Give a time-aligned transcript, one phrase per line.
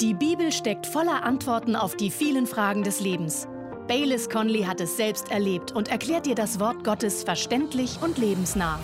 [0.00, 3.48] Die Bibel steckt voller Antworten auf die vielen Fragen des Lebens.
[3.88, 8.78] Baylis Conley hat es selbst erlebt und erklärt dir das Wort Gottes verständlich und lebensnah.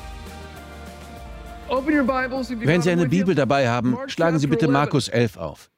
[1.68, 5.70] Wenn Sie eine Bibel dabei haben, schlagen Sie bitte Markus 11 auf.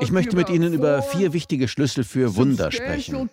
[0.00, 3.28] Ich möchte mit Ihnen über vier wichtige Schlüssel für Wunder sprechen.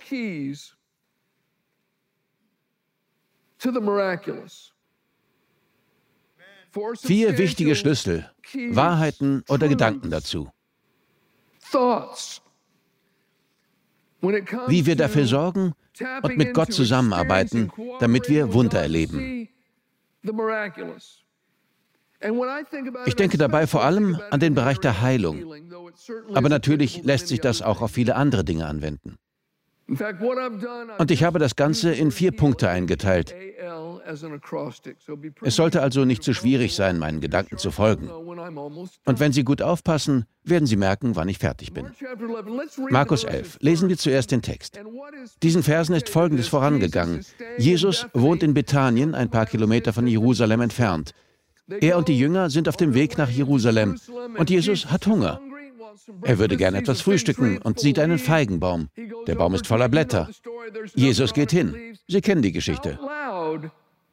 [7.01, 8.29] Vier wichtige Schlüssel,
[8.71, 10.49] Wahrheiten oder Gedanken dazu.
[14.21, 15.73] Wie wir dafür sorgen
[16.21, 19.49] und mit Gott zusammenarbeiten, damit wir Wunder erleben.
[23.05, 25.53] Ich denke dabei vor allem an den Bereich der Heilung.
[26.33, 29.17] Aber natürlich lässt sich das auch auf viele andere Dinge anwenden.
[30.97, 33.35] Und ich habe das Ganze in vier Punkte eingeteilt.
[35.41, 38.09] Es sollte also nicht zu schwierig sein, meinen Gedanken zu folgen.
[38.09, 41.87] Und wenn Sie gut aufpassen, werden Sie merken, wann ich fertig bin.
[42.89, 43.57] Markus 11.
[43.61, 44.79] Lesen wir zuerst den Text.
[45.41, 47.25] Diesen Versen ist Folgendes vorangegangen.
[47.57, 51.13] Jesus wohnt in Bethanien, ein paar Kilometer von Jerusalem entfernt.
[51.79, 53.97] Er und die Jünger sind auf dem Weg nach Jerusalem
[54.37, 55.39] und Jesus hat Hunger.
[56.23, 58.89] Er würde gerne etwas frühstücken und sieht einen Feigenbaum.
[59.27, 60.29] Der Baum ist voller Blätter.
[60.95, 61.97] Jesus geht hin.
[62.07, 62.99] Sie kennen die Geschichte.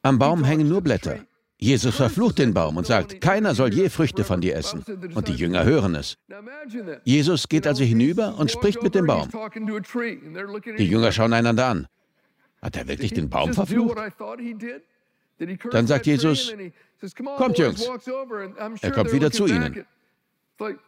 [0.03, 1.21] Am Baum hängen nur Blätter.
[1.59, 4.83] Jesus verflucht den Baum und sagt, keiner soll je Früchte von dir essen.
[5.15, 6.17] Und die Jünger hören es.
[7.05, 9.29] Jesus geht also hinüber und spricht mit dem Baum.
[10.79, 11.87] Die Jünger schauen einander an.
[12.63, 13.99] Hat er wirklich den Baum verflucht?
[15.71, 16.55] Dann sagt Jesus,
[17.37, 17.89] kommt Jungs.
[18.81, 19.85] Er kommt wieder zu ihnen.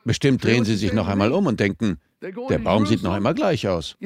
[0.05, 3.67] Bestimmt drehen sie sich noch einmal um und denken, der Baum sieht noch einmal gleich
[3.69, 3.97] aus.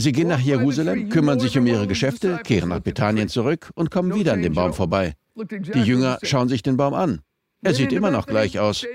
[0.00, 4.14] Sie gehen nach Jerusalem, kümmern sich um ihre Geschäfte, kehren nach Bethanien zurück und kommen
[4.14, 5.14] wieder an dem Baum vorbei.
[5.34, 7.20] Die Jünger schauen sich den Baum an.
[7.62, 8.86] Er sieht immer noch gleich aus.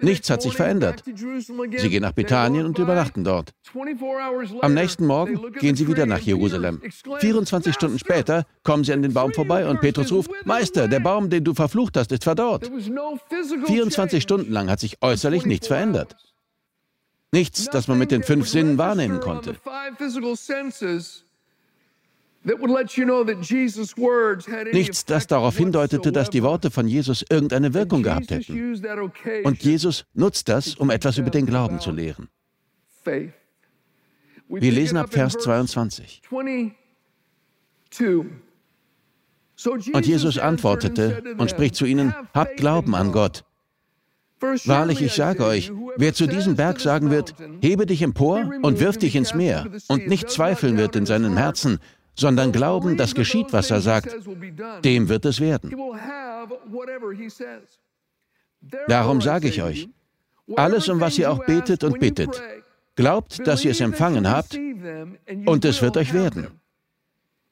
[0.00, 1.02] Nichts hat sich verändert.
[1.04, 3.52] Sie gehen nach Bethanien und übernachten dort.
[4.60, 6.80] Am nächsten Morgen gehen sie wieder nach Jerusalem.
[7.18, 11.30] 24 Stunden später kommen sie an den Baum vorbei und Petrus ruft, Meister, der Baum,
[11.30, 12.70] den du verflucht hast, ist verdorrt.
[13.66, 16.16] 24 Stunden lang hat sich äußerlich nichts verändert.
[17.32, 19.56] Nichts, das man mit den fünf Sinnen wahrnehmen konnte.
[24.72, 28.82] Nichts, das darauf hindeutete, dass die Worte von Jesus irgendeine Wirkung gehabt hätten.
[29.44, 32.28] Und Jesus nutzt das, um etwas über den Glauben zu lehren.
[34.48, 36.22] Wir lesen ab Vers 22.
[39.92, 43.44] Und Jesus antwortete und spricht zu ihnen, habt Glauben an Gott.
[44.64, 48.98] Wahrlich, ich sage euch, wer zu diesem Berg sagen wird, hebe dich empor und wirf
[48.98, 51.78] dich ins Meer, und nicht zweifeln wird in seinem Herzen,
[52.14, 54.14] sondern glauben, dass geschieht, was er sagt,
[54.84, 55.74] dem wird es werden.
[58.88, 59.88] Darum sage ich euch,
[60.56, 62.42] alles, um was ihr auch betet und bittet,
[62.94, 64.58] glaubt, dass ihr es empfangen habt,
[65.46, 66.48] und es wird euch werden.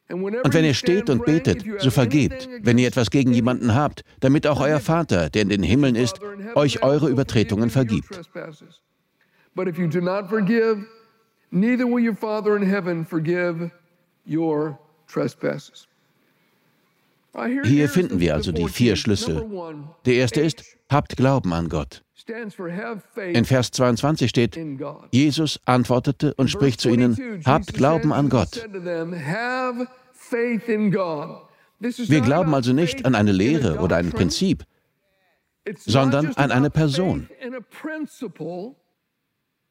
[0.08, 4.46] Und wenn ihr steht und betet, so vergebt, wenn ihr etwas gegen jemanden habt, damit
[4.46, 6.20] auch euer Vater, der in den Himmeln ist,
[6.54, 8.20] euch eure Übertretungen vergibt.
[9.54, 10.86] But if you do not forgive,
[11.50, 13.70] neither will your Father in heaven forgive.
[14.24, 14.78] Hier
[17.88, 19.48] finden wir also die vier Schlüssel.
[20.04, 22.02] Der erste ist, habt Glauben an Gott.
[23.32, 24.58] In Vers 22 steht,
[25.10, 28.68] Jesus antwortete und spricht zu ihnen, habt Glauben an Gott.
[31.80, 34.64] Wir glauben also nicht an eine Lehre oder ein Prinzip,
[35.76, 37.28] sondern an eine Person.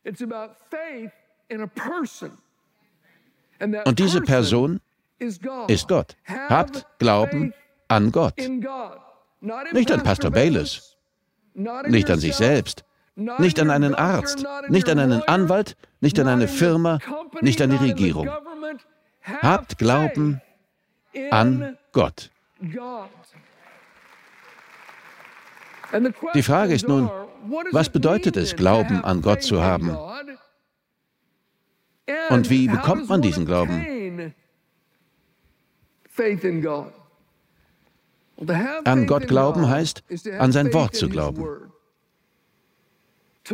[0.06, 1.12] It's about faith
[1.50, 2.38] in a person.
[3.60, 4.80] Und diese Person
[5.18, 6.16] ist Gott.
[6.50, 7.54] Habt Glauben
[7.88, 8.36] an Gott.
[9.72, 10.98] Nicht an Pastor Baylis,
[11.54, 12.84] nicht an sich selbst,
[13.16, 17.00] nicht an einen Arzt, nicht an einen Anwalt, nicht an eine Firma,
[17.42, 18.30] nicht an die Regierung.
[19.24, 20.42] Habt Glauben
[21.32, 22.32] an Gott.
[26.34, 27.10] Die Frage ist nun,
[27.72, 29.98] was bedeutet es, Glauben an Gott zu haben?
[32.30, 34.34] Und wie bekommt man diesen Glauben?
[38.86, 40.04] An Gott glauben heißt,
[40.38, 41.46] an sein Wort zu glauben,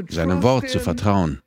[0.09, 1.41] seinem Wort zu vertrauen,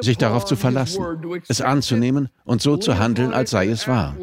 [0.00, 4.16] sich darauf zu verlassen, es anzunehmen und so zu handeln, als sei es wahr.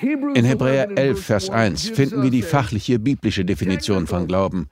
[0.00, 4.68] In Hebräer 11, Vers 1 finden wir die fachliche biblische Definition von Glauben.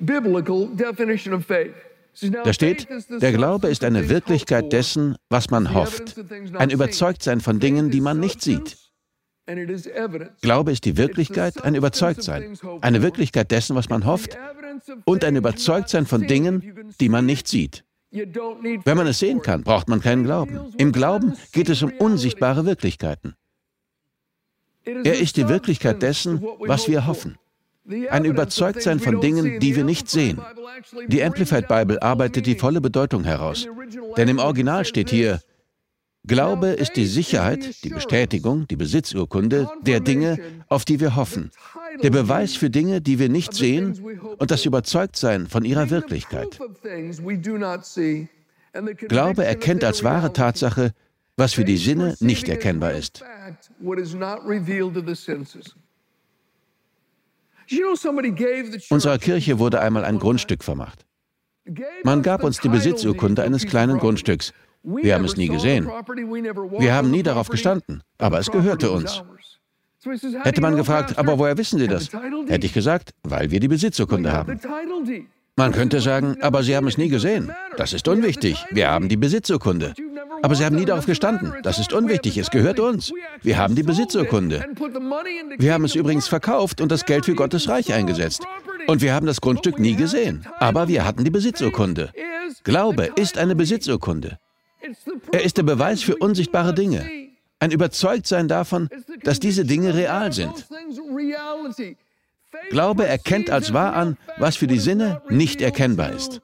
[0.00, 1.91] Biblical definition of faith.
[2.44, 6.16] Da steht, der Glaube ist eine Wirklichkeit dessen, was man hofft,
[6.54, 8.76] ein Überzeugtsein von Dingen, die man nicht sieht.
[10.42, 14.38] Glaube ist die Wirklichkeit, ein Überzeugtsein, eine Wirklichkeit dessen, was man hofft,
[15.04, 17.84] und ein Überzeugtsein von Dingen, die man nicht sieht.
[18.10, 20.72] Wenn man es sehen kann, braucht man keinen Glauben.
[20.76, 23.34] Im Glauben geht es um unsichtbare Wirklichkeiten.
[24.84, 27.38] Er ist die Wirklichkeit dessen, was wir hoffen.
[28.10, 30.40] Ein Überzeugtsein von Dingen, die wir nicht sehen.
[31.08, 33.66] Die Amplified Bible arbeitet die volle Bedeutung heraus.
[34.16, 35.40] Denn im Original steht hier,
[36.24, 40.38] Glaube ist die Sicherheit, die Bestätigung, die Besitzurkunde der Dinge,
[40.68, 41.50] auf die wir hoffen.
[42.00, 44.00] Der Beweis für Dinge, die wir nicht sehen
[44.38, 46.60] und das Überzeugtsein von ihrer Wirklichkeit.
[49.08, 50.92] Glaube erkennt als wahre Tatsache,
[51.36, 53.24] was für die Sinne nicht erkennbar ist.
[58.90, 61.06] Unserer Kirche wurde einmal ein Grundstück vermacht.
[62.02, 64.52] Man gab uns die Besitzurkunde eines kleinen Grundstücks.
[64.82, 65.86] Wir haben es nie gesehen.
[65.86, 69.22] Wir haben nie darauf gestanden, aber es gehörte uns.
[70.42, 72.10] Hätte man gefragt, aber woher wissen Sie das?
[72.48, 74.60] Hätte ich gesagt, weil wir die Besitzurkunde haben.
[75.54, 77.52] Man könnte sagen, aber Sie haben es nie gesehen.
[77.76, 78.64] Das ist unwichtig.
[78.70, 79.94] Wir haben die Besitzurkunde.
[80.42, 81.54] Aber Sie haben nie darauf gestanden.
[81.62, 82.36] Das ist unwichtig.
[82.36, 83.12] Es gehört uns.
[83.42, 84.64] Wir haben die Besitzurkunde.
[85.58, 88.44] Wir haben es übrigens verkauft und das Geld für Gottes Reich eingesetzt.
[88.88, 90.44] Und wir haben das Grundstück nie gesehen.
[90.58, 92.12] Aber wir hatten die Besitzurkunde.
[92.64, 94.38] Glaube ist eine Besitzurkunde.
[95.30, 97.08] Er ist der Beweis für unsichtbare Dinge.
[97.60, 98.88] Ein Überzeugtsein davon,
[99.22, 100.66] dass diese Dinge real sind.
[102.70, 106.40] Glaube erkennt als wahr an, was für die Sinne nicht erkennbar ist.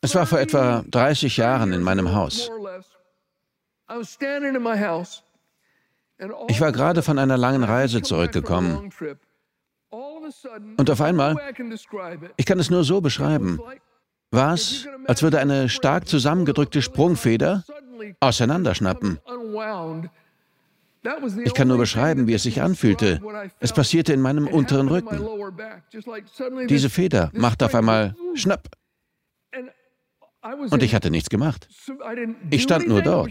[0.00, 2.50] Es war vor etwa 30 Jahren in meinem Haus.
[6.48, 8.90] Ich war gerade von einer langen Reise zurückgekommen.
[10.76, 11.36] Und auf einmal,
[12.36, 13.60] ich kann es nur so beschreiben,
[14.30, 17.64] war es, als würde eine stark zusammengedrückte Sprungfeder
[18.20, 19.20] auseinanderschnappen.
[21.44, 23.20] Ich kann nur beschreiben, wie es sich anfühlte.
[23.60, 25.24] Es passierte in meinem unteren Rücken.
[26.68, 28.68] Diese Feder machte auf einmal Schnapp.
[30.70, 31.68] Und ich hatte nichts gemacht.
[32.50, 33.30] Ich stand nur dort.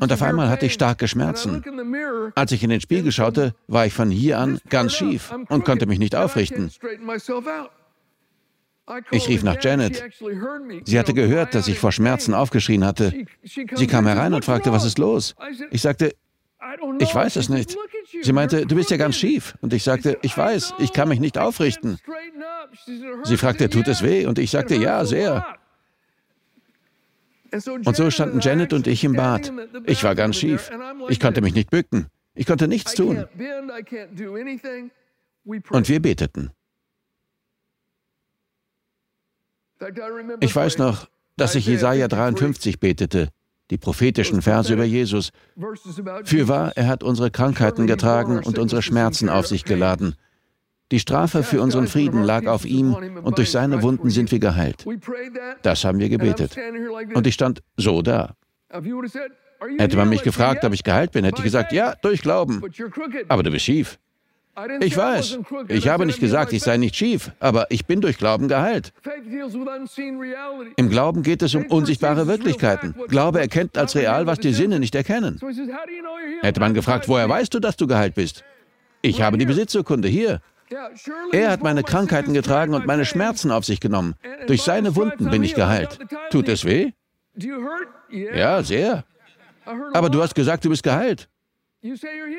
[0.00, 1.64] Und auf einmal hatte ich starke Schmerzen.
[2.34, 5.86] Als ich in den Spiegel schaute, war ich von hier an ganz schief und konnte
[5.86, 6.70] mich nicht aufrichten.
[9.10, 10.04] Ich rief nach Janet.
[10.84, 13.12] Sie hatte gehört, dass ich vor Schmerzen aufgeschrien hatte.
[13.42, 15.34] Sie kam herein und fragte, was ist los?
[15.70, 16.14] Ich sagte,
[16.98, 17.76] ich weiß es nicht.
[18.22, 19.54] Sie meinte, du bist ja ganz schief.
[19.60, 21.98] Und ich sagte, ich weiß, ich kann mich nicht aufrichten.
[23.24, 24.26] Sie fragte, tut es weh?
[24.26, 25.46] Und ich sagte, ja, sehr.
[27.52, 29.52] Und so standen Janet und ich im Bad.
[29.86, 30.70] Ich war ganz schief.
[31.08, 32.06] Ich konnte mich nicht bücken.
[32.34, 33.24] Ich konnte nichts tun.
[35.70, 36.50] Und wir beteten.
[40.40, 43.28] Ich weiß noch, dass ich Jesaja 53 betete,
[43.70, 45.30] die prophetischen Verse über Jesus.
[46.24, 50.14] Fürwahr, er hat unsere Krankheiten getragen und unsere Schmerzen auf sich geladen.
[50.92, 54.86] Die Strafe für unseren Frieden lag auf ihm und durch seine Wunden sind wir geheilt.
[55.62, 56.56] Das haben wir gebetet.
[57.14, 58.36] Und ich stand so da.
[59.78, 62.62] Hätte man mich gefragt, ob ich geheilt bin, hätte ich gesagt, ja, durch Glauben.
[63.28, 63.98] Aber du bist schief.
[64.80, 65.38] Ich weiß,
[65.68, 68.92] ich habe nicht gesagt, ich sei nicht schief, aber ich bin durch Glauben geheilt.
[70.76, 72.94] Im Glauben geht es um unsichtbare Wirklichkeiten.
[73.08, 75.40] Glaube erkennt als real, was die Sinne nicht erkennen.
[76.40, 78.44] Hätte man gefragt, woher weißt du, dass du geheilt bist?
[79.02, 80.40] Ich habe die Besitzurkunde hier.
[81.32, 84.14] Er hat meine Krankheiten getragen und meine Schmerzen auf sich genommen.
[84.46, 85.98] Durch seine Wunden bin ich geheilt.
[86.30, 86.92] Tut es weh?
[88.10, 89.04] Ja, sehr.
[89.92, 91.28] Aber du hast gesagt, du bist geheilt.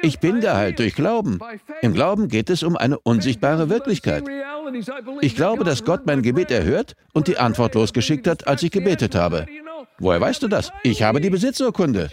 [0.02, 1.40] Ich bin geheilt durch Glauben.
[1.82, 4.24] Im Glauben geht es um eine unsichtbare Wirklichkeit.
[5.22, 9.16] Ich glaube, dass Gott mein Gebet erhört und die Antwort losgeschickt hat, als ich gebetet
[9.16, 9.46] habe.
[10.00, 10.72] Woher weißt du das?
[10.84, 12.10] Ich habe die Besitzurkunde.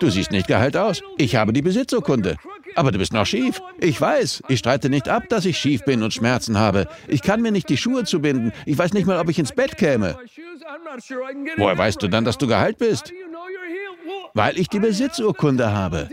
[0.00, 1.02] Du siehst nicht geheilt aus.
[1.16, 2.36] Ich habe die Besitzurkunde.
[2.76, 3.60] Aber du bist noch schief.
[3.78, 4.42] Ich weiß.
[4.48, 6.86] Ich streite nicht ab, dass ich schief bin und Schmerzen habe.
[7.08, 8.52] Ich kann mir nicht die Schuhe zubinden.
[8.66, 10.18] Ich weiß nicht mal, ob ich ins Bett käme.
[11.56, 13.12] Woher weißt du dann, dass du geheilt bist?
[14.34, 16.08] Weil ich die Besitzurkunde habe.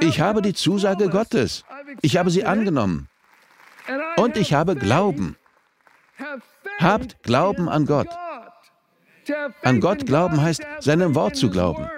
[0.00, 1.64] Ich habe die Zusage Gottes.
[2.02, 3.08] Ich habe sie angenommen.
[4.16, 5.36] Und ich habe Glauben.
[6.78, 8.08] Habt Glauben an Gott.
[9.62, 11.88] An Gott glauben heißt, seinem Wort zu glauben.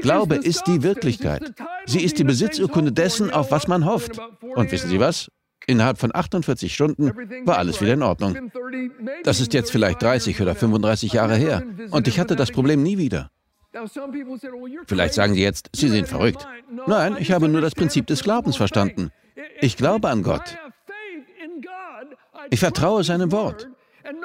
[0.00, 1.52] Glaube ist die Wirklichkeit.
[1.86, 4.18] Sie ist die Besitzurkunde dessen, auf was man hofft.
[4.40, 5.30] Und wissen Sie was?
[5.66, 7.12] Innerhalb von 48 Stunden
[7.46, 8.50] war alles wieder in Ordnung.
[9.24, 11.62] Das ist jetzt vielleicht 30 oder 35 Jahre her.
[11.90, 13.30] Und ich hatte das Problem nie wieder.
[14.86, 16.46] Vielleicht sagen Sie jetzt, Sie sind verrückt.
[16.86, 19.10] Nein, ich habe nur das Prinzip des Glaubens verstanden.
[19.60, 20.58] Ich glaube an Gott.
[22.50, 23.68] Ich vertraue seinem Wort.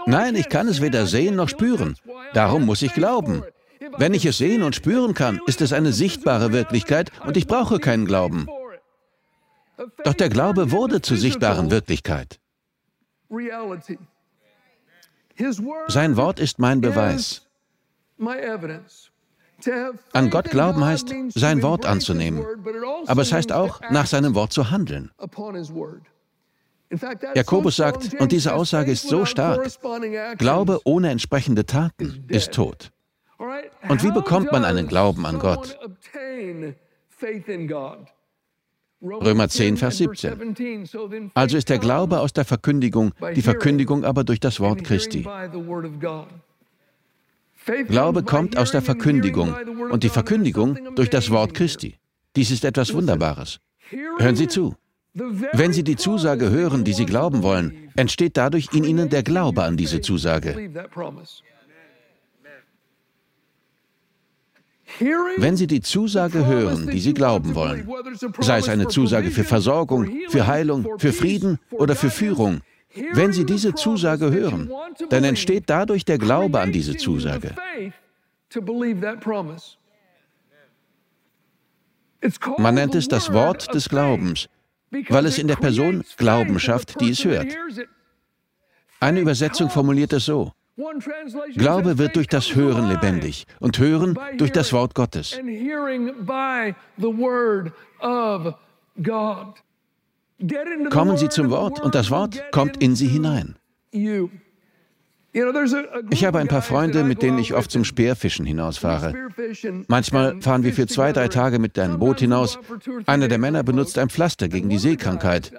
[0.08, 1.96] Nein, ich kann es weder sehen noch spüren.
[2.34, 3.44] Darum muss ich glauben.
[3.98, 7.80] Wenn ich es sehen und spüren kann, ist es eine sichtbare Wirklichkeit und ich brauche
[7.80, 8.48] keinen Glauben.
[10.04, 12.40] Doch der Glaube wurde zur sichtbaren Wirklichkeit.
[15.88, 17.48] Sein Wort ist mein Beweis.
[20.13, 22.45] An Gott glauben heißt, sein Wort anzunehmen.
[23.07, 25.12] Aber es heißt auch, nach seinem Wort zu handeln.
[27.34, 29.67] Jakobus sagt, und diese Aussage ist so stark,
[30.38, 32.91] Glaube ohne entsprechende Taten ist tot.
[33.89, 35.77] Und wie bekommt man einen Glauben an Gott?
[39.01, 41.31] Römer 10, Vers 17.
[41.34, 45.27] Also ist der Glaube aus der Verkündigung, die Verkündigung aber durch das Wort Christi.
[47.88, 49.55] Glaube kommt aus der Verkündigung
[49.91, 51.95] und die Verkündigung durch das Wort Christi.
[52.36, 53.60] Dies ist etwas Wunderbares.
[54.17, 54.75] Hören Sie zu.
[55.13, 59.63] Wenn Sie die Zusage hören, die Sie glauben wollen, entsteht dadurch in Ihnen der Glaube
[59.63, 60.69] an diese Zusage.
[65.38, 67.89] Wenn Sie die Zusage hören, die Sie glauben wollen,
[68.39, 72.62] sei es eine Zusage für Versorgung, für Heilung, für Frieden oder für Führung,
[73.14, 74.72] wenn Sie diese Zusage hören,
[75.10, 77.56] dann entsteht dadurch der Glaube an diese Zusage.
[82.58, 84.48] Man nennt es das Wort des Glaubens,
[85.10, 87.48] weil es in der Person Glauben schafft, die es hört.
[89.00, 90.54] Eine Übersetzung formuliert es so.
[91.56, 95.40] Glaube wird durch das Hören lebendig und Hören durch das Wort Gottes.
[100.89, 103.56] Kommen Sie zum Wort und das Wort kommt in Sie hinein.
[106.12, 109.13] Ich habe ein paar Freunde, mit denen ich oft zum Speerfischen hinausfahre.
[109.88, 112.58] Manchmal fahren wir für zwei, drei Tage mit einem Boot hinaus.
[113.06, 115.51] Einer der Männer benutzt ein Pflaster gegen die Seekrankheit.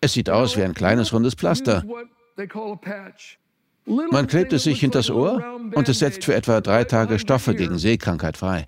[0.00, 1.84] Es sieht aus wie ein kleines rundes Pflaster.
[3.86, 5.44] Man klebt es sich hinters Ohr
[5.74, 8.66] und es setzt für etwa drei Tage Stoffe gegen Seekrankheit frei.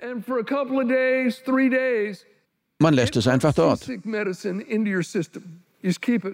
[2.82, 3.88] Man lässt es einfach dort.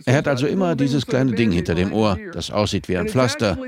[0.06, 3.58] Er hat also immer dieses kleine Ding hinter dem Ohr, das aussieht wie ein Pflaster.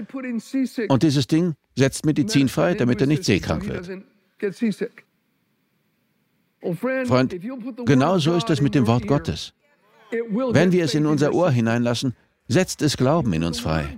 [0.89, 4.03] Und dieses Ding setzt Medizin frei, damit er nicht seekrank wird.
[7.07, 7.37] Freund,
[7.85, 9.53] genau so ist es mit dem Wort Gottes.
[10.51, 12.15] Wenn wir es in unser Ohr hineinlassen,
[12.49, 13.97] setzt es Glauben in uns frei.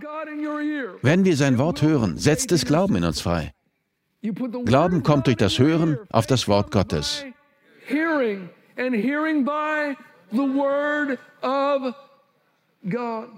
[1.02, 3.52] Wenn wir sein Wort hören, setzt es Glauben in uns frei.
[4.64, 7.24] Glauben kommt durch das Hören auf das Wort Gottes
[8.86, 9.96] and hearing by
[10.32, 11.94] the word of
[12.88, 13.28] God.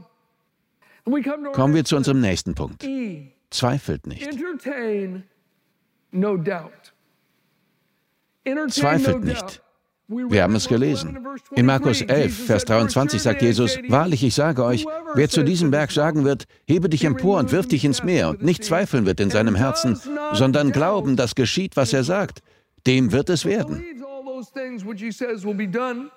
[1.53, 2.83] Kommen wir zu unserem nächsten Punkt.
[2.83, 3.33] E.
[3.51, 4.27] Zweifelt nicht.
[8.69, 9.61] Zweifelt nicht.
[10.09, 11.19] Wir haben es gelesen.
[11.53, 15.93] In Markus 11, Vers 23 sagt Jesus, Wahrlich, ich sage euch, wer zu diesem Berg
[15.93, 19.31] sagen wird, hebe dich empor und wirf dich ins Meer und nicht zweifeln wird in
[19.31, 19.99] seinem Herzen,
[20.33, 22.41] sondern glauben, dass geschieht, was er sagt,
[22.87, 24.03] dem wird es werden
[24.35, 26.11] those things which he says will be done,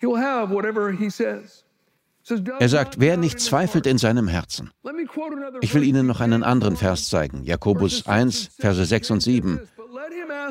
[0.00, 1.64] he'll have whatever he says.
[2.58, 4.70] Er sagt, wer nicht zweifelt in seinem Herzen.
[5.62, 9.60] Ich will Ihnen noch einen anderen Vers zeigen, Jakobus 1, Verse 6 und 7.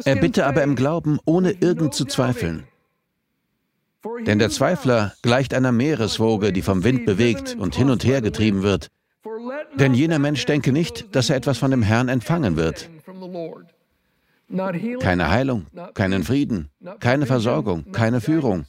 [0.04, 2.64] Er bitte aber im Glauben, ohne irgend zu zweifeln.
[4.26, 8.64] Denn der Zweifler gleicht einer Meereswoge, die vom Wind bewegt und hin und her getrieben
[8.64, 8.88] wird.
[9.76, 12.90] Denn jener Mensch denke nicht, dass er etwas von dem Herrn empfangen wird.
[15.00, 18.66] Keine Heilung, keinen Frieden, keine Versorgung, keine Führung.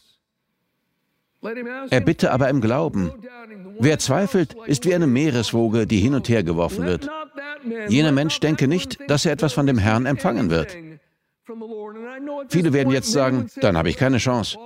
[1.90, 3.12] Er bitte aber im Glauben.
[3.78, 7.08] Wer zweifelt, ist wie eine Meereswoge, die hin und her geworfen wird.
[7.88, 10.76] Jener Mensch denke nicht, dass er etwas von dem Herrn empfangen wird.
[12.49, 14.58] Viele werden jetzt sagen, dann habe ich keine Chance.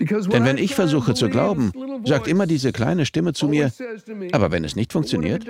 [0.00, 1.72] Denn wenn ich versuche zu glauben,
[2.04, 3.70] sagt immer diese kleine Stimme zu mir,
[4.32, 5.46] aber wenn es nicht funktioniert,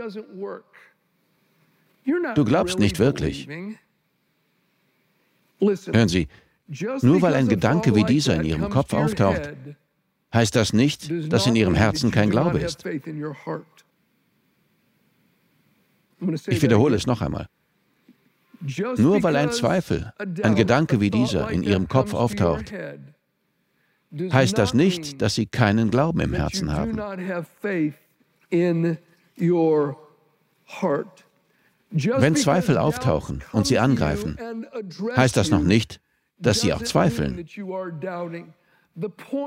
[2.35, 3.49] Du glaubst nicht wirklich.
[5.61, 6.29] Hören Sie,
[7.03, 9.51] nur weil ein Gedanke wie dieser in Ihrem Kopf auftaucht,
[10.33, 12.85] heißt das nicht, dass in Ihrem Herzen kein Glaube ist.
[16.47, 17.49] Ich wiederhole es noch einmal.
[18.97, 22.73] Nur weil ein Zweifel, ein Gedanke wie dieser in Ihrem Kopf auftaucht,
[24.13, 27.01] heißt das nicht, dass Sie keinen Glauben im Herzen haben.
[31.91, 34.39] Wenn Zweifel auftauchen und sie angreifen,
[35.17, 36.01] heißt das noch nicht,
[36.39, 37.45] dass sie auch zweifeln.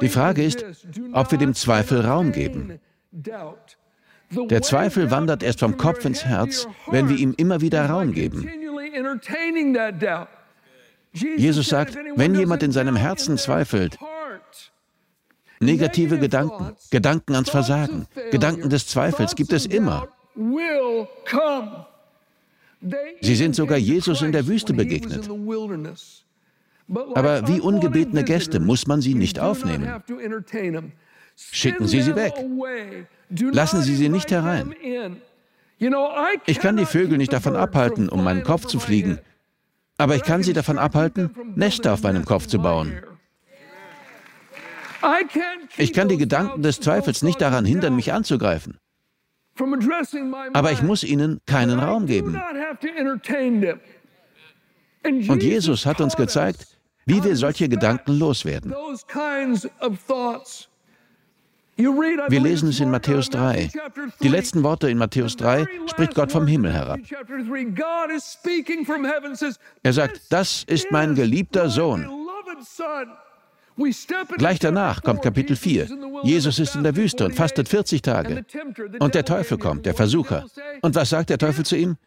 [0.01, 0.65] Die Frage ist,
[1.13, 2.79] ob wir dem Zweifel Raum geben.
[3.11, 8.49] Der Zweifel wandert erst vom Kopf ins Herz, wenn wir ihm immer wieder Raum geben.
[11.13, 13.99] Jesus sagt, wenn jemand in seinem Herzen zweifelt,
[15.59, 20.07] negative Gedanken, Gedanken ans Versagen, Gedanken des Zweifels gibt es immer.
[23.21, 25.29] Sie sind sogar Jesus in der Wüste begegnet.
[27.15, 30.03] Aber wie ungebetene Gäste muss man sie nicht aufnehmen.
[31.35, 32.33] Schicken Sie sie weg.
[33.29, 34.75] Lassen Sie sie nicht herein.
[36.45, 39.19] Ich kann die Vögel nicht davon abhalten, um meinen Kopf zu fliegen,
[39.97, 43.01] aber ich kann sie davon abhalten, Nester auf meinem Kopf zu bauen.
[45.77, 48.77] Ich kann die Gedanken des Zweifels nicht daran hindern, mich anzugreifen.
[50.53, 52.39] Aber ich muss ihnen keinen Raum geben.
[55.03, 58.73] Und Jesus hat uns gezeigt, wie wir solche Gedanken loswerden.
[61.75, 63.69] Wir lesen es in Matthäus 3.
[64.21, 66.99] Die letzten Worte in Matthäus 3 spricht Gott vom Himmel herab.
[69.83, 72.09] Er sagt, das ist mein geliebter Sohn.
[74.37, 75.87] Gleich danach kommt Kapitel 4.
[76.23, 78.45] Jesus ist in der Wüste und fastet 40 Tage.
[78.99, 80.45] Und der Teufel kommt, der Versucher.
[80.81, 81.97] Und was sagt der Teufel zu ihm?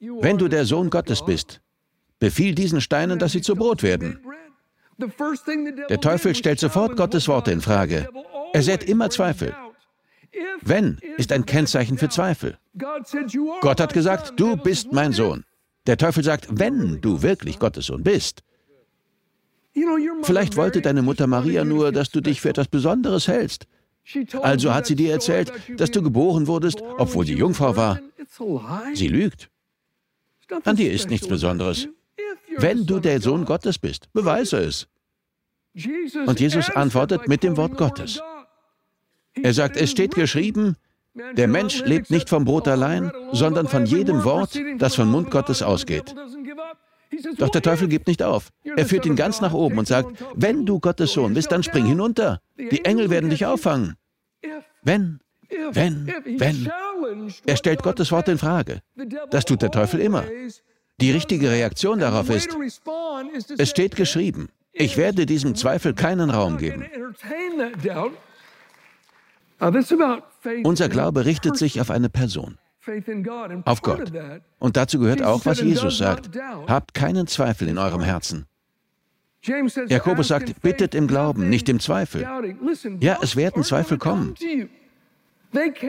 [0.00, 1.60] Wenn du der Sohn Gottes bist,
[2.18, 4.18] befiehl diesen Steinen, dass sie zu Brot werden.
[5.88, 8.08] Der Teufel stellt sofort Gottes Worte in Frage.
[8.52, 9.54] Er sät immer Zweifel.
[10.60, 12.58] Wenn ist ein Kennzeichen für Zweifel.
[13.60, 15.44] Gott hat gesagt, du bist mein Sohn.
[15.86, 18.42] Der Teufel sagt, wenn du wirklich Gottes Sohn bist.
[20.22, 23.66] Vielleicht wollte deine Mutter Maria nur, dass du dich für etwas Besonderes hältst.
[24.42, 28.00] Also hat sie dir erzählt, dass du geboren wurdest, obwohl sie Jungfrau war.
[28.94, 29.48] Sie lügt.
[30.64, 31.88] An dir ist nichts Besonderes.
[32.56, 34.88] Wenn du der Sohn Gottes bist, beweise es.
[36.26, 38.20] Und Jesus antwortet mit dem Wort Gottes.
[39.34, 40.76] Er sagt, es steht geschrieben,
[41.14, 45.62] der Mensch lebt nicht vom Brot allein, sondern von jedem Wort, das vom Mund Gottes
[45.62, 46.14] ausgeht.
[47.38, 48.48] Doch der Teufel gibt nicht auf.
[48.64, 51.86] Er führt ihn ganz nach oben und sagt, wenn du Gottes Sohn bist, dann spring
[51.86, 52.40] hinunter.
[52.56, 53.96] Die Engel werden dich auffangen.
[54.82, 55.20] Wenn,
[55.72, 56.70] wenn, wenn.
[57.46, 58.80] Er stellt Gottes Wort in Frage.
[59.30, 60.24] Das tut der Teufel immer.
[61.00, 62.56] Die richtige Reaktion darauf ist,
[63.58, 66.86] es steht geschrieben, ich werde diesem Zweifel keinen Raum geben.
[70.64, 72.58] Unser Glaube richtet sich auf eine Person,
[73.64, 74.12] auf Gott.
[74.58, 76.30] Und dazu gehört auch, was Jesus sagt.
[76.66, 78.46] Habt keinen Zweifel in eurem Herzen.
[79.88, 82.26] Jakobus sagt, bittet im Glauben, nicht im Zweifel.
[83.00, 84.34] Ja, es werden Zweifel kommen.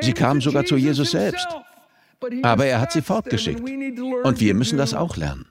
[0.02, 1.48] Sie kamen sogar zu Jesus selbst.
[2.42, 3.62] Aber er hat sie fortgeschickt.
[3.62, 5.46] Und wir müssen das auch lernen.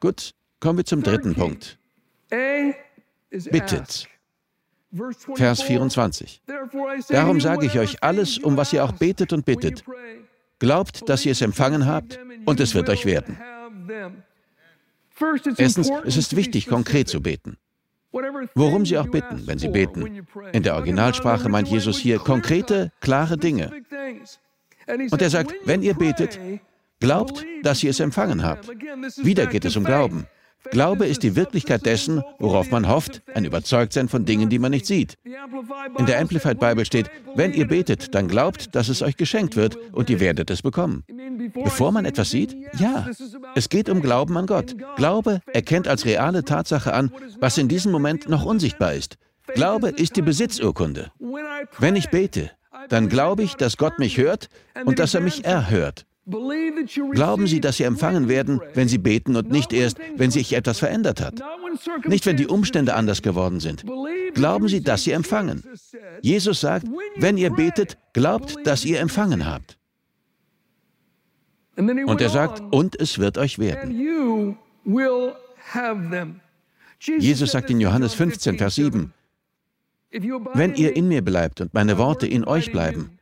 [0.00, 1.78] Gut, kommen wir zum dritten Punkt.
[3.30, 4.09] Bittet.
[5.34, 6.42] Vers 24.
[7.08, 9.84] Darum sage ich euch alles, um was ihr auch betet und bittet.
[10.58, 13.38] Glaubt, dass ihr es empfangen habt, und es wird euch werden.
[15.56, 17.56] Erstens, es ist wichtig, konkret zu beten.
[18.54, 20.26] Worum Sie auch bitten, wenn Sie beten.
[20.52, 23.70] In der Originalsprache meint Jesus hier konkrete, klare Dinge.
[25.10, 26.40] Und er sagt, wenn ihr betet,
[26.98, 28.68] glaubt, dass ihr es empfangen habt.
[29.22, 30.26] Wieder geht es um Glauben.
[30.70, 34.86] Glaube ist die Wirklichkeit dessen, worauf man hofft, ein Überzeugtsein von Dingen, die man nicht
[34.86, 35.16] sieht.
[35.98, 39.76] In der Amplified Bible steht, wenn ihr betet, dann glaubt, dass es euch geschenkt wird
[39.92, 41.04] und ihr werdet es bekommen.
[41.54, 42.56] Bevor man etwas sieht?
[42.78, 43.08] Ja.
[43.54, 44.76] Es geht um Glauben an Gott.
[44.96, 49.16] Glaube erkennt als reale Tatsache an, was in diesem Moment noch unsichtbar ist.
[49.54, 51.10] Glaube ist die Besitzurkunde.
[51.78, 52.50] Wenn ich bete,
[52.88, 54.48] dann glaube ich, dass Gott mich hört
[54.84, 56.06] und dass er mich erhört.
[56.26, 60.78] Glauben Sie, dass Sie empfangen werden, wenn Sie beten und nicht erst, wenn sich etwas
[60.78, 61.40] verändert hat.
[62.06, 63.84] Nicht, wenn die Umstände anders geworden sind.
[64.34, 65.64] Glauben Sie, dass Sie empfangen.
[66.20, 69.78] Jesus sagt, wenn ihr betet, glaubt, dass ihr empfangen habt.
[71.76, 74.56] Und er sagt, und es wird euch werden.
[76.98, 79.12] Jesus sagt in Johannes 15, Vers 7,
[80.54, 83.18] wenn ihr in mir bleibt und meine Worte in euch bleiben,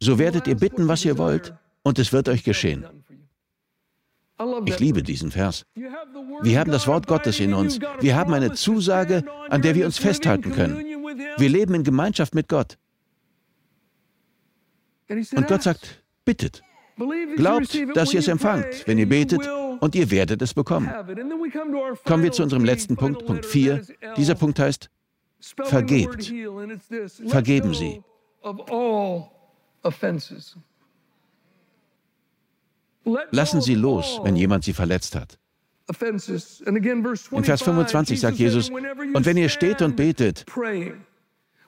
[0.00, 2.84] so werdet ihr bitten, was ihr wollt, und es wird euch geschehen.
[4.66, 5.64] Ich liebe diesen Vers.
[6.42, 7.78] Wir haben das Wort Gottes in uns.
[8.00, 10.78] Wir haben eine Zusage, an der wir uns festhalten können.
[11.36, 12.76] Wir leben in Gemeinschaft mit Gott.
[15.08, 16.62] Und Gott sagt, bittet.
[17.36, 19.48] Glaubt, dass ihr es empfangt, wenn ihr betet,
[19.80, 20.88] und ihr werdet es bekommen.
[22.04, 23.82] Kommen wir zu unserem letzten Punkt, Punkt 4.
[24.16, 24.88] Dieser Punkt heißt,
[25.64, 26.32] vergebt.
[27.26, 28.02] Vergeben Sie.
[33.30, 35.38] Lassen Sie los, wenn jemand Sie verletzt hat.
[35.86, 40.46] In Vers 25 sagt Jesus, und wenn ihr steht und betet,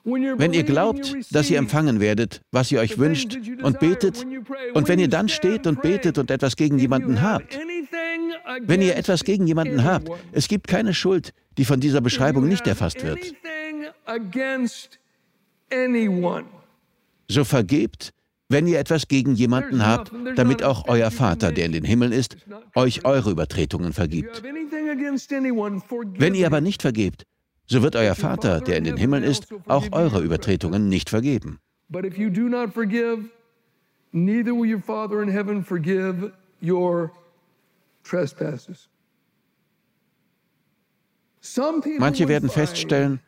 [0.03, 4.25] wenn ihr glaubt, dass ihr empfangen werdet, was ihr euch wünscht, und betet,
[4.73, 7.59] und wenn ihr dann steht und betet und etwas gegen jemanden habt,
[8.61, 12.65] wenn ihr etwas gegen jemanden habt, es gibt keine Schuld, die von dieser Beschreibung nicht
[12.65, 13.19] erfasst wird.
[17.29, 18.13] So vergebt,
[18.49, 22.37] wenn ihr etwas gegen jemanden habt, damit auch euer Vater, der in den Himmeln ist,
[22.75, 24.41] euch eure Übertretungen vergibt.
[24.43, 27.23] Wenn ihr aber nicht vergebt,
[27.65, 31.59] so wird euer Vater, der in den Himmeln ist, auch eure Übertretungen nicht vergeben.
[41.99, 43.19] Manche werden feststellen,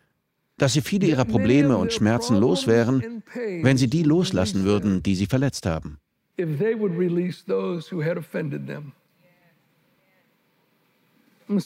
[0.60, 3.24] dass sie viele ihrer Probleme und Schmerzen los wären,
[3.62, 5.98] wenn sie die loslassen würden, die sie verletzt haben.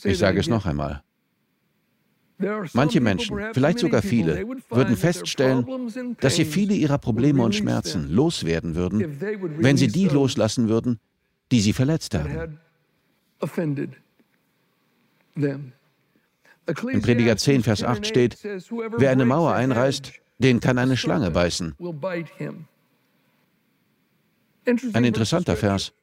[0.03, 1.03] Ich sage es noch einmal.
[2.73, 8.75] Manche Menschen, vielleicht sogar viele, würden feststellen, dass sie viele ihrer Probleme und Schmerzen loswerden
[8.75, 9.19] würden,
[9.59, 10.99] wenn sie die loslassen würden,
[11.51, 12.59] die sie verletzt haben.
[16.65, 21.75] In Prediger 10, Vers 8 steht, wer eine Mauer einreißt, den kann eine Schlange beißen.
[24.93, 25.93] Ein interessanter Vers.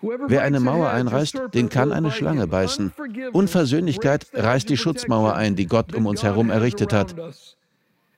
[0.00, 2.92] Wer eine Mauer einreißt, den kann eine Schlange beißen.
[3.32, 7.14] Unversöhnlichkeit reißt die Schutzmauer ein, die Gott um uns herum errichtet hat.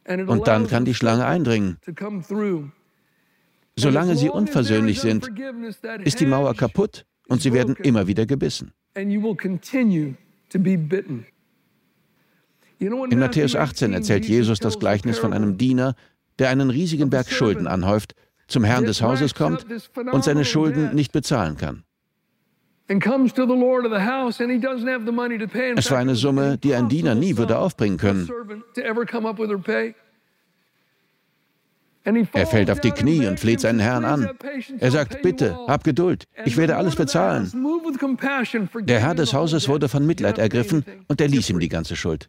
[0.08, 1.78] Und dann kann die Schlange eindringen.
[3.76, 5.30] Solange sie unversöhnlich sind,
[6.04, 8.72] ist die Mauer kaputt und sie werden immer wieder gebissen.
[12.78, 15.94] In Matthäus 18 erzählt Jesus das Gleichnis von einem Diener,
[16.38, 18.14] der einen riesigen Berg Schulden anhäuft
[18.48, 19.66] zum Herrn des Hauses kommt
[20.12, 21.82] und seine Schulden nicht bezahlen kann.
[22.88, 23.00] Es
[25.90, 28.28] war eine Summe, die ein Diener nie würde aufbringen können.
[32.32, 34.30] Er fällt auf die Knie und fleht seinen Herrn an.
[34.78, 37.50] Er sagt, bitte, hab Geduld, ich werde alles bezahlen.
[38.82, 42.28] Der Herr des Hauses wurde von Mitleid ergriffen und er ließ ihm die ganze Schuld.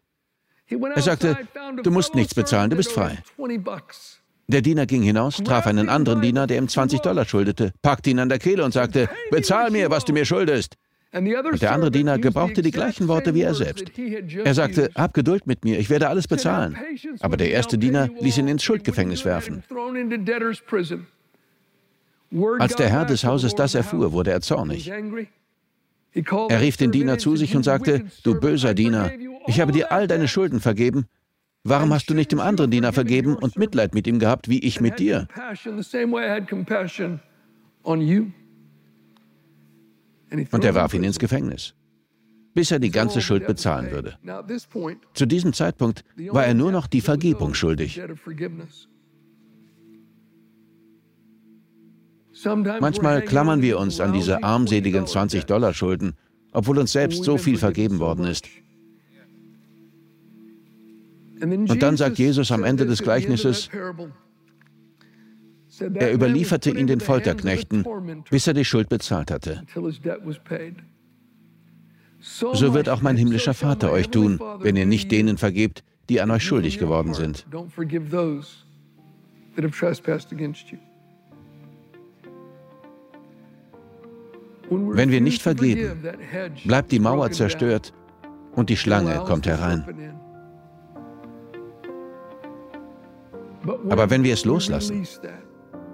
[0.70, 1.38] Er sagte,
[1.84, 3.20] du musst nichts bezahlen, du bist frei.
[4.50, 8.20] Der Diener ging hinaus, traf einen anderen Diener, der ihm 20 Dollar schuldete, packte ihn
[8.20, 10.76] an der Kehle und sagte, bezahl mir, was du mir schuldest.
[11.14, 13.92] Und der andere Diener gebrauchte die gleichen Worte wie er selbst.
[13.98, 16.78] Er sagte, hab Geduld mit mir, ich werde alles bezahlen.
[17.22, 19.64] Aber der erste Diener ließ ihn ins Schuldgefängnis werfen.
[22.60, 24.92] Als der Herr des Hauses das erfuhr, wurde er zornig.
[26.50, 29.12] Er rief den Diener zu sich und sagte, du böser Diener,
[29.48, 31.06] ich habe dir all deine Schulden vergeben,
[31.70, 34.80] Warum hast du nicht dem anderen Diener vergeben und Mitleid mit ihm gehabt, wie ich
[34.80, 35.28] mit dir?
[40.32, 41.74] Und er warf ihn ins Gefängnis,
[42.54, 44.18] bis er die ganze Schuld bezahlen würde.
[45.14, 48.02] Zu diesem Zeitpunkt war er nur noch die Vergebung schuldig.
[52.80, 56.14] Manchmal klammern wir uns an diese armseligen 20-Dollar-Schulden,
[56.52, 58.48] obwohl uns selbst so viel vergeben worden ist.
[61.42, 63.70] Und dann sagt Jesus am Ende des Gleichnisses,
[65.80, 67.86] er überlieferte ihn den Folterknechten,
[68.30, 69.64] bis er die Schuld bezahlt hatte.
[72.20, 76.32] So wird auch mein himmlischer Vater euch tun, wenn ihr nicht denen vergebt, die an
[76.32, 77.46] euch schuldig geworden sind.
[84.70, 86.04] Wenn wir nicht vergeben,
[86.66, 87.94] bleibt die Mauer zerstört
[88.54, 89.86] und die Schlange kommt herein.
[93.90, 95.06] Aber wenn wir es loslassen,